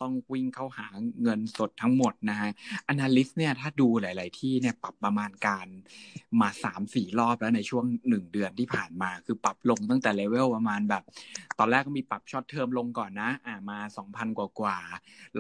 [0.03, 0.87] ต้องวิ่งเข้าหา
[1.23, 2.51] เงินสดทั้งหมดนะฮะ
[2.93, 5.67] Analyst เนี่ยถ้าดูหลาย ๆ ที่เนี่ยปรับประมาณการ
[6.41, 11.03] มาสามสี่รอบแล้วในช่วงหนึ่งเดือนที่ผ่านมา คือปรับลงตั้งแต่เลเวลประมาณแบบ
[11.59, 14.79] ตอนแรกก็มีปรับช็อตเทอมลงก่อนนะ อ่ามาสองพันกว่ากว่า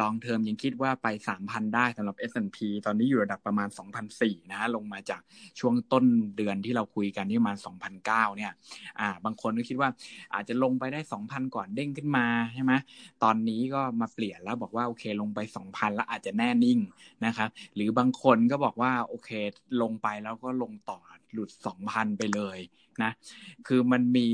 [0.00, 5.20] ลองเทอมยังคิดว่าไปสามพันได้สำหรับ S&P ตอนนี้อยู่ระดับประมาณสองพันสี่นะ ลงมาจาก
[5.60, 6.04] ช่วงต้น
[6.36, 8.52] เดือนที่เราคุยกันที่ประมาณสองพันเก้าเนี่ย
[9.00, 9.90] อ่า บางคนก็คิดว่า
[10.34, 12.72] อาจจะลงไปได้สองพันก่อนเด้งขึ้นมาใช่ไหม
[13.22, 16.78] ตอนนี้ก็มาเปลี่ยนแล้วบอกว่าโอเค ลงไปสองพันแล้วอาจจะแน่นิ่ง
[17.24, 19.30] นะครับหรือบางคนก็บอกว่าโอเค
[19.82, 20.98] ลงไปแล้วก็ลงต่อ
[21.32, 22.58] หลุดสองพันไปเลย
[23.02, 23.10] นะ
[23.66, 24.28] คือมันมี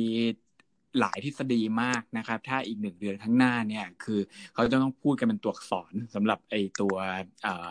[1.01, 4.21] หลายทฤษฎีมากนะครับ ถ้าอีกหนึ่งเดือนข้างหน้าเนี่ยคือ
[4.55, 6.95] เขาจะต้องพูดกันเป็นตัวอักษรสำหรับไอตัว
[7.43, 7.69] เอ่อ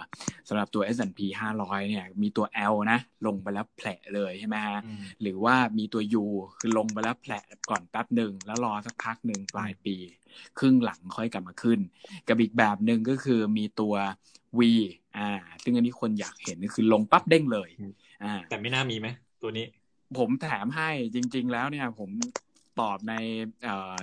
[0.49, 1.19] สำหรับตัว S&P
[1.55, 4.79] 500 เนี่ย มีตัว L นะ ลงไปแล้วแผลเลยใช่ไหมฮะ
[5.21, 6.25] หรือว่ามีตัว U
[6.59, 7.33] คือลงไปแล้วแผล
[7.69, 9.95] ก่อนแป๊บหนึ่งแล้วรอสักพักหนึ่งปลายปี
[10.59, 11.79] ครึ่งหลังค่อยกลับมาขึ้น
[12.27, 13.93] กับอีกแบบหนึ่งก็คือมีตัว
[14.59, 14.61] V
[15.17, 15.29] อ่า
[15.63, 17.69] ซึ่งอันนี้คนอยากเห็นก็คือลงปั๊บเด้งเลย
[18.23, 19.07] อ่า แต่ไม่น่ามีไหม
[19.41, 19.65] ตัวนี้
[20.17, 22.09] ผมแถมให้จริง ๆ แล้วเนี่ย ผม
[22.79, 23.13] ตอบใน
[23.63, 23.97] เอ่อ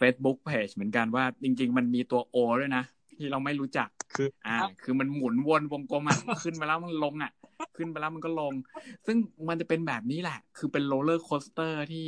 [0.00, 2.84] Facebook Page เหมือนกันว่า จริง ๆ มันมีตัว O ด้วยนะ
[3.18, 7.32] ที่เราไม่รู้จักคือ อ่า คือมันหมุนวนวงกลมอะขึ้นไปแล้วมันลงอะ
[7.76, 8.54] ขึ้นไปแล้วมันก็ลง
[9.06, 9.16] ซึ่ง
[9.48, 12.06] มันจะเป็นแบบนี้แหละ คือเป็น roller coaster ที่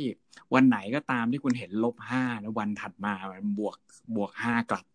[0.53, 3.77] วันไหนก็ตามที่คุณเห็นลบห้าแล้ววันถัดมามันบวก
[4.15, 4.85] บวกห้ากลับ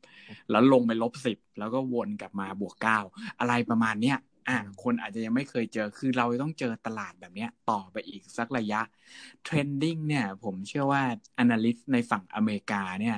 [0.50, 2.98] แล้วลงไปลบสิบแล้วก็วนกลับมาบวกเก้า
[3.40, 8.80] อะไรประมาณเนี้ย อ่าคนอาจจะยังไม่เคยเจอคือเราต้องเจอตลาดแบบเนี้ย ต่อไปอีกสักระยะ
[9.44, 11.02] trending เนี่ย ผมเชื่อว่า
[11.42, 13.16] Analyst ในฝั่งอเมริกาเนี่ย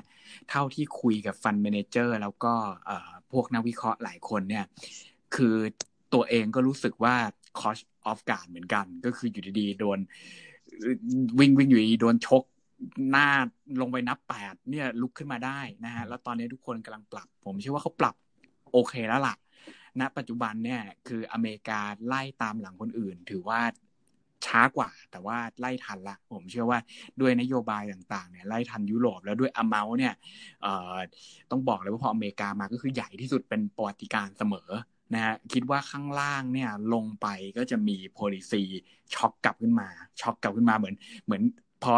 [0.50, 2.54] เท่าที่คุยกับฟันเมนเจอร์แล้วก็
[2.86, 4.64] เอ่อพวกนักวิเคราะห์หลายคนเนี่ย
[5.34, 5.56] คือ
[6.14, 7.14] ตัวเองก็รู้สึกว่า
[7.60, 9.98] คอชออฟการเหมือนกัน ก็คืออยู่ดีๆ โดน
[11.38, 12.42] วิ่งวิ่งอยู่ดีๆโดนชก
[13.10, 13.28] หน้า
[13.80, 18.14] ลงไปนับแปดเนี่ยลุกขึ้นมาได้นะฮะแล้วตอนนี้ทุกคนกำลังปรับ ผมเชื่อว่าเขาปรับ
[18.72, 19.34] โอเคแล้วล่ะ
[20.00, 23.60] ณปัจจุบันเนี่ยคืออเมริกาไล่ตามหลังคนอื่น ถือว่า
[24.46, 26.78] ช้ากว่า แต่ว่าไล่ทันละ ผมเชื่อว่า
[27.20, 30.14] ด้วยนโยบายต่างๆเนี่ยไล่ทันยุโรปแล้วด้วยอเมาเนี่ย
[31.50, 34.70] ต้องบอกเลยว่าพออเมริกามาก็คือใหญ่ที่สุดเป็นปติการเสมอ
[35.14, 37.26] นะฮะคิดว่าข้างล่างเนี่ยลงไป
[37.56, 38.62] ก็จะมี policy
[39.14, 39.88] ช็อกกลับขึ้นมา
[40.20, 41.42] ช็อกกลับขึ้นมาเหมือนเหมือน
[41.82, 41.94] พอ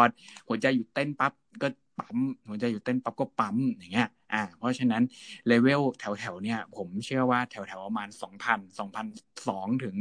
[0.47, 1.67] หัวใจหยุดเต้นปั๊บก็
[1.99, 5.03] ปั๊มหัวใจหยุดเต้นปั๊บก็ปั๊มอย่างเงี้ยอ่าเพราะฉะนั้น
[5.47, 9.05] เลเวลแถวๆเนี่ยผมเชื่อว่าแถวๆประมาณสองพันสองพัน
[9.47, 9.95] สองถึง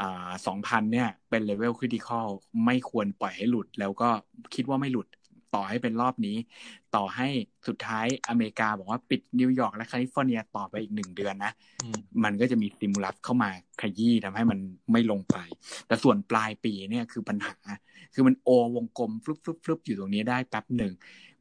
[0.00, 2.26] อ่าสองพันเนี่ยเป็น level critical
[2.64, 4.08] ไม่ควรปล่อยให้หลุด แล้วก็
[4.54, 5.06] คิดว่าไม่หลุด
[5.54, 6.36] ต่อให้เป็นรอบนี้
[6.94, 7.28] ต่อให้
[7.66, 11.52] สุดท้ายอเมริกาบอกว่าปิดนิวยอร์กและแคลิฟอร์เนียต่อไปอีกหนึ่งเดือนนะ
[12.24, 14.58] มันก็จะมี stimulus เข้ามาขยี้ทำให้มัน
[14.92, 15.36] ไม่ลงไป
[15.86, 17.56] แต่ส่วนปลายปีเนี่ยคือปัญหา
[18.14, 20.92] คือมันโอวงกลมฟลุปฟลุปฟลุปอยู่ตรงนี้ได้แป๊บหนึ่ง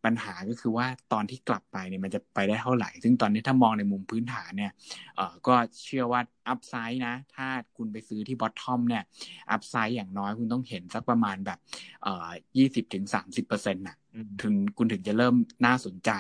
[0.08, 4.72] ปัญหาก็คือว่าตอนที่กลับไปเนี่ยมันจะไปได้เท่าไหร่ ซึ่งตอนนี้ถ้ามองในมุมพื้นฐานเนี่ย
[5.16, 9.04] เออก็เชื่อว่า upside นะ ถ้าคุณไปซื้อที่ bottom เนี่ย
[9.52, 11.60] upside อย่างน้อยคุณต้องเห็นสักประมาณแบบ
[12.04, 13.98] เอ่อยี่สิบถึงสามสิบเปอร์เซ็นต์น่ะ
[14.42, 16.12] ถึงคุณถึงจะเริ่มน่าสนใจ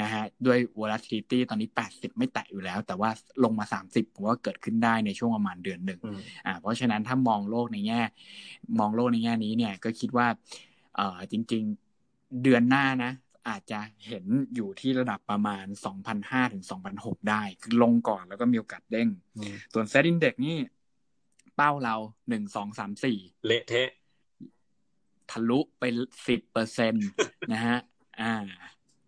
[0.00, 3.10] นะฮะด้วย volatility ตอนนี้ 80 ไม่แตะอยู่แล้ว แต่ว่า
[3.44, 6.00] ลงมา 30ผมว่าเกิดขึ้นได้ในช่วงประมาณเดือนหนึ่ง
[6.46, 8.00] อ่าเพราะฉะนั้นถ้ามองโลกในแง่
[8.78, 10.26] มองโลกในแง่นี้เนี่ยก็คิดว่า
[10.96, 11.85] เอ่อจริง ๆ
[12.42, 13.12] เดือนหน้านะ
[13.48, 15.66] อาจจะเห็นอยู่ที่ระดับประมาณ
[16.08, 16.64] 2,500 ถึง
[16.96, 19.08] 2,600 ได้ คือลงก่อนแล้วก็มีโอกาสเด้ง
[19.72, 20.56] ส่วนเซ็ตอินเด็กนี่
[21.56, 21.96] เป้าเรา
[22.28, 23.90] หนึ่งสองสามสี่เละเทะ
[25.30, 25.82] ทะลุไป
[26.28, 27.00] สิบเปอร์เซ็นต
[27.52, 27.78] นะฮะ
[28.20, 28.34] อ่า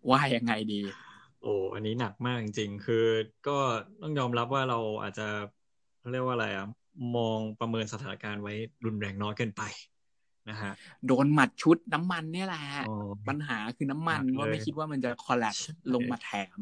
[0.09, 0.81] ว่ายังไงดี
[1.41, 3.05] โอ้ อันนี้หนักมากจริงๆ คือ
[3.47, 3.57] ก็
[4.01, 5.27] ต้องยอมรับว่าเราอาจจะ
[6.11, 6.67] เรียกว่าอะไรอะ
[7.17, 8.53] มองประเมินสถานการณ์ไว้
[8.85, 9.63] รุนแรงน้อยเกินไป
[10.49, 10.73] นะฮะ
[11.07, 12.63] โดนหมัดชุดน้ำมันเนี่ยแหละ
[13.27, 15.55] ปัญหาคือน้ำมันว่าไม่คิดว่ามันจะคอลลป
[15.93, 16.59] ลงมาแถม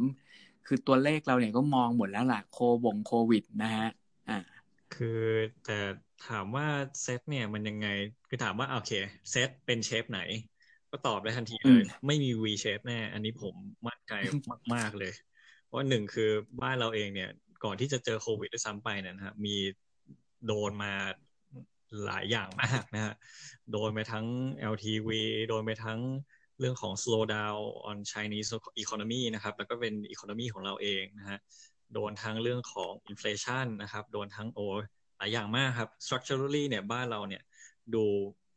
[0.68, 3.88] คือตัวเลขเราเนี่ยก็มองหมดแล้วแหละโควงโควิดนะฮะ
[4.30, 4.40] อ่า
[4.96, 5.22] คือ
[5.66, 5.78] แต่
[6.28, 6.66] ถามว่า
[7.02, 7.88] เซตเนี่ยมันยังไง
[8.30, 8.92] คือถามว่าโอเค
[9.32, 10.22] เซตเป็นเชฟไหน
[10.92, 13.54] ก็ตอบได้ทันทีเลย ไม่มี V shape แน่ อันนี้ผม
[13.88, 14.14] มั่นใจ
[14.74, 15.14] มาก ๆ เลย
[15.66, 16.30] เพราะหนึ่งคือ
[16.62, 17.30] บ้านเราเองเนี่ย
[17.64, 19.56] ก่อนที่จะเจอโควิดด้วยซ้ำไปนะฮะมี
[20.46, 20.94] โดนมา
[22.06, 23.14] หลายอย่างมากนะฮะ
[23.72, 24.26] โดนไปทั้ง
[24.74, 25.10] LTV
[25.48, 26.00] โดนไปทั้ง
[26.60, 28.50] เรื่องของ slow down on Chinese
[28.82, 31.40] economy นะครับ แล้วก็เป็น economy ของเราเองนะฮะ
[31.94, 34.60] โดนทั้งเรื่องของ inflation นะครับ โดนทั้งโอ
[35.18, 37.44] หลายอย่างมากครับ structurally เนี่ยบ้านเราเนี่ย
[37.94, 38.04] ดู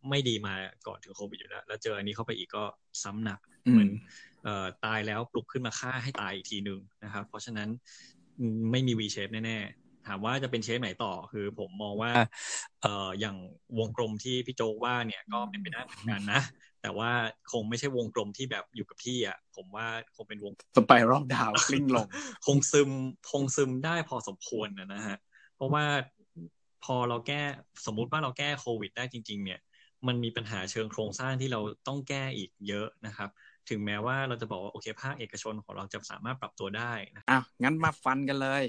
[0.08, 0.54] ไม่ดีมา
[0.86, 2.64] ก่อนถึงโควิดอยู่แล้ว แล้วเจออันนี้เข้าไปอีกก็
[3.02, 3.40] ซ้ำหนัก
[3.70, 3.90] เหมือน
[4.44, 7.68] เอ่อตายแล้วปลุกขึ้นมาฆ่าให้ตายอีกทีหนึ่งนะครับ เพราะฉะนั้น
[8.70, 12.12] ไม่มี V shape แน่ๆ ถามว่าจะเป็นเชฟไหนต่อคือผมมองว่า
[12.82, 13.36] เอ่ออย่าง
[13.78, 16.42] วงกลมที่พี่โจว่าเนี่ยก็เป็นไปได้เหมือนกันนะ
[16.82, 17.10] แต่ว่า
[17.52, 19.86] คงไม่ใช่วงกลมที่แบบอยู่กับที่อะ ผมว่า
[20.16, 22.06] คงเป็นวงสไปรัลดาวกลิ้งลง
[22.46, 22.90] คงซึม
[23.30, 25.16] คงซึมได้พอสมควรนะฮะ
[25.56, 25.84] เพราะว่า
[26.84, 27.42] พอเราแก้
[27.86, 29.60] สมมุติว่าเราแก้โควิดได้จริง ๆ เนี่ย
[30.06, 33.30] มันมีปัญหาเชิงโครงสร้างที่เราต้องแก้อีกเยอะนะครับ
[33.68, 38.62] ถึงแม้ว่าเราจะบอกว่าโอเคภาคเอกชนของเราจะสามารถปรับตัวได้นะอะงั้นมาฟันกันเลย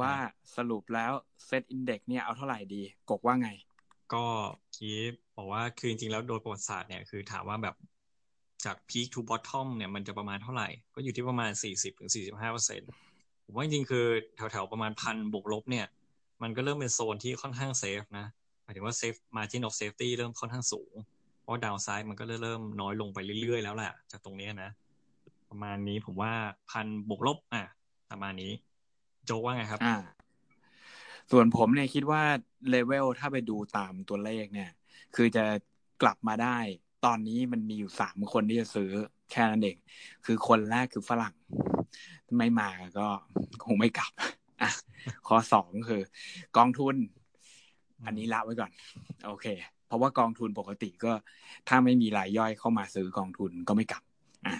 [0.00, 0.12] ว่า
[0.56, 1.12] สรุปแล้ว
[1.46, 3.48] SET index เนี่ยเอาเท่าไหร่ดี กกว่าไง
[4.12, 4.24] ก็
[4.74, 4.90] คี
[5.36, 7.74] บอกว่าคือจริงๆแล้วโดยประวัติศาสตร์เนี่ยคือถามว่าแบบ
[8.64, 12.90] จาก peak to bottom เนี่ยมันจะประมาณเท่าไหร่ ก็อยู่ที่ประมาณสี่สิบถึงสี่สิบห้าเปอร์เซ็นต์
[13.44, 14.06] ผมว่าจริงๆคือ
[14.36, 15.86] แถวๆประมาณพันบวกลบเนี่ย
[16.42, 18.26] มันก็เริ่มเป็นโซนที่ค่อนข้าง safe นะ
[18.62, 20.92] หมายถึงว่า safe margin of safety เริ่มค่อนข้างสูง
[21.42, 24.70] เพราะ downside มันก็เริ่มน้อยลงไปเรื่อยๆแล้วแหละจากตรงนี้นะ
[25.50, 26.32] ประมาณนี้ผมว่า
[26.70, 27.64] พันบวกลบอะ
[28.10, 28.52] ประมาณนี้
[29.26, 29.96] โจว่าไงครับ อ่า
[31.30, 32.22] ส่วนผมเนี่ยคิดว่า
[32.70, 34.70] เลเวลถ้าไปดูตามตัวเลขเนี่ย
[35.14, 35.44] คือจะ
[36.02, 36.58] กลับมาได้
[37.04, 38.90] ตอนนี้มันมีอยู่สามคนที่จะซื้อ
[39.30, 39.76] แค่นั้นเอง
[40.24, 41.34] คือคนแรกคือฝรั่ง
[42.38, 43.06] ไม่มาก็
[43.66, 44.12] คงไม่กลับ
[44.62, 44.70] อะ
[45.28, 46.02] ข้อสองคือ
[46.56, 46.94] กองทุน
[48.06, 48.70] อันนี้ละไว้ก่อน
[49.26, 49.46] โอเค
[49.86, 51.12] เพราะว่ากองทุนปกติก็
[51.68, 54.02] ถ้าไม่มีรายย่อยเข้ามาซื้อกองทุนก็ไม่กลับ
[54.46, 54.56] อะ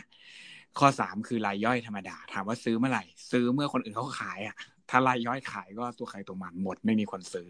[0.78, 4.56] ข้อสามคือรายย่อยธรรมดา ถามว่าซื้อเมื่อไหร่ ซื้อเมื่อคนอื่นเขาขายอะ
[4.90, 7.48] ถ้ารายย่อยขายก็ตัวใครตัวมันหมดไม่มีคนซื้อ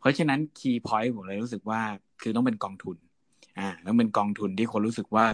[0.00, 1.80] เพราะฉะนั้นคีย์พอยต์ผมเลยรู้สึกว่า
[2.22, 2.96] คือต้องเป็นกองทุน
[3.58, 5.26] อ่าแล้วเป็นกองทุนที่คนรู้สึกว่า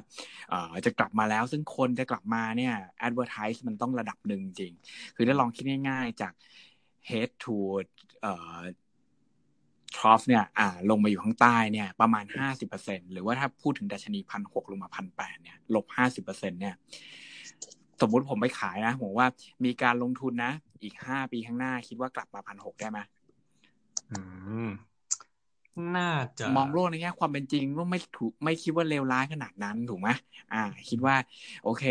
[0.51, 2.75] เอ่อจะกลับมาแล้ว ซึ่งคนจะกลับมาเนี่ย
[3.07, 4.73] advertise มันต้องระดับหนึ่งจริง
[5.17, 6.33] คือถ้าลองคิดง่าย ๆจาก
[7.09, 7.57] head to
[8.23, 8.59] เอ่อ
[9.97, 16.75] trough เนี่ยอ่าลงมาอยู่ข้างใต้เนี่ยประมาณห้าสิบเปอร์เซ็นหรือว่าถ้าพูดถึงดัชนีพันหกลงมาพันแปดเนี่ยลบห้าสิบเปอร์เซ็นเนี่ย
[18.01, 19.27] สมมุติผมไปขายนะผมว่า
[19.65, 22.99] มีการลงทุนนะ อีกห้าปีข้างหน้าคิดว่ากลับมาพันหกได้ไหม
[24.13, 24.21] อื
[24.67, 24.69] ม
[25.97, 30.09] น่าจะมองโลกในแง่ความเป็นจริงว่าไม่ถูกไม่คิดว่าเลวร้ายขนาดนั้นถูกไหม
[30.53, 31.17] อ่า คิดว่า
[31.65, 31.85] โอเค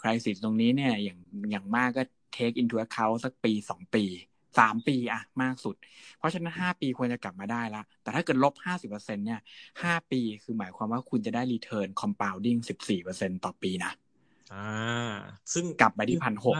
[0.00, 1.18] คริสิสตรงนี้เนี่ย อย่าง
[1.50, 2.02] อย่างมากก็
[2.36, 4.04] take into account สักปีสองปี
[4.58, 5.74] สามปีอะมากสุด
[6.18, 9.40] เพราะฉะนั้นห้าปีควรจะกลับมาได้ละ แต่ถ้าเกิดลบห้าสิบเปอร์เซ็นเนี่ย
[9.82, 13.92] ห้าปีคือหมายความว่าคุณจะได้ return compounding สิบสี่เปอร์เซ็นต่อปีนะ
[14.52, 14.66] อ่า
[15.52, 16.56] ซึ่งกลับไปที่พันหก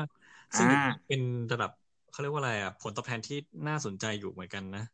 [0.59, 0.69] ซึ่ง
[1.09, 1.21] เป็น
[1.53, 1.71] ระดับ
[2.11, 4.85] เขาเรียกว่าอะไรอะ ผลตอบแทนที่น่าสนใจอยู่เหมือนกันนะ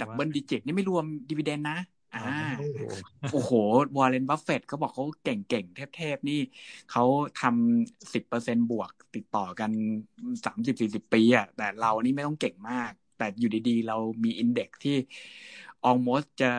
[0.00, 1.78] double digit นี่ไม่รวม dividend นะ
[2.14, 2.24] อ่า
[3.32, 3.52] โอ้โห
[3.96, 6.40] วอร์เรนบัฟเฟตเขาบอกเขาเก่งๆ เทพๆ นี่
[6.90, 7.04] เขา
[7.40, 9.70] ทำสิบเปอร์เซ็นบวกติดต่อกัน
[10.44, 14.96] สามสิบสี่สิบปีอะ แต่เรานี่ไม่ต้องเก่งมาก แต่อยู่ดีๆ เรามี index ที่
[15.88, 16.50] almost จะ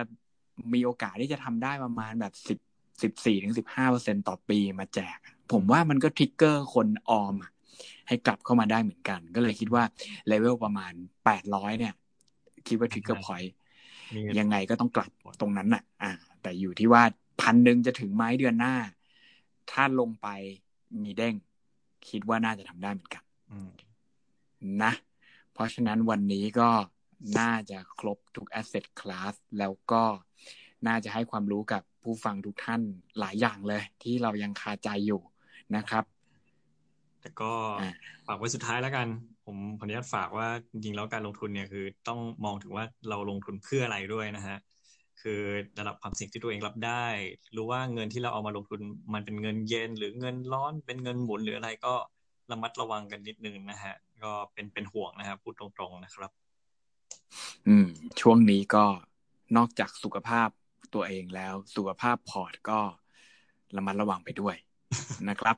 [0.74, 2.60] มีโอกาสที่จะทำได้ประมาณแบบสิบ
[3.02, 5.20] สิบสี่ถึงสิบห้าเปอร์เซ็นต่อปีมาแจก
[5.52, 7.36] ผมว่ามันก็ trigger คนออม
[8.08, 9.84] ให้กลับเข้ามาได้เหมือนกัน ก็เลยคิดว่า
[10.28, 10.94] เลเวลประมาณ
[11.26, 11.94] แปดร้อยเนี่ย
[12.68, 13.54] คิดว่า trigger point
[14.40, 15.10] ยังไงก็ต้องกลับ
[15.42, 17.04] ตรงนั้นน่ะ อ่า แต่อยู่ที่ว่า
[17.42, 18.76] พันหนึ่งจะถึงไม้เดือนหน้า
[19.72, 20.28] ถ้าลงไป
[21.04, 21.36] มีเด้ง
[22.10, 23.24] คิดว่าน่าจะทำได้เหมือนกัน
[24.84, 24.94] นะ
[25.54, 26.70] เพราะฉะนั้นวันนี้ก็
[27.40, 30.04] น่าจะครบทุก asset class แล้วก็
[30.88, 32.82] น่าจะให้ความรู้กับ ผู้ฟังทุกท่าน
[33.20, 35.22] หลายอย่างเลย ที่เรายังคาใจอยู่
[35.76, 36.04] นะครับ
[37.22, 37.52] แต่ก็
[38.28, 39.08] ฝากไว้สุดท้ายแล้วกัน
[39.46, 44.58] ผมขออนุญาตฝากว่าจริงๆแล้วการลงทุนเนี่ยคือต้องมองถึงว่าเราลงทุนเพื่ออะไรด้วยนะฮะ
[45.22, 45.42] คือ
[45.80, 47.06] ระดับความเสี่ยงที่ตัวเองรับได้
[47.56, 48.80] รู้ว่าเงินที่เราเอามาลงทุน
[49.14, 51.94] มันเป็นเงินเย็น หรือเงินร้อนเป็นเงินหมุนหรืออะไรก็
[52.52, 56.32] ระมัดระวังกันนิดนึงนะฮะ ก็เป็นเป็นห่วงนะครับพูดตรงๆนะครับ
[57.68, 57.88] อืม
[58.22, 58.86] ช่วงนี้ก็
[59.58, 60.50] นอกจากสุขภาพ
[60.94, 62.80] ตัวเองแล้ว สุขภาพพอร์ตก็
[63.76, 64.56] ระมัดระวังไปด้วย
[65.30, 65.56] นะครับ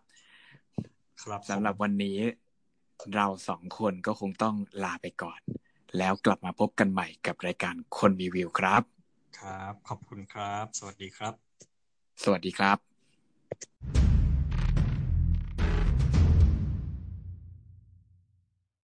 [1.24, 2.18] ครับสำหรับวันนี้
[3.16, 5.40] เราสองคนก็คงต้องลาไปก่อน
[5.98, 8.84] แล้วกลับมาพบกันใหม่กับรายการคนมีวิวครับ
[9.40, 11.34] ครับ ขอบคุณครับ สวัสดีครับ
[12.24, 14.05] สวัสดีครับ